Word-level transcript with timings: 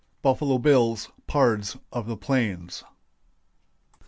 BUFFALO 0.23 0.57
BILL'S 0.57 1.09
"PARDS" 1.27 1.77
OF 1.93 2.07
THE 2.07 2.17
PLAINS. 2.17 2.83